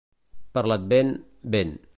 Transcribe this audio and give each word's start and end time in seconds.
Per 0.57 0.63
l'Advent, 0.71 1.13
vent. 1.57 1.77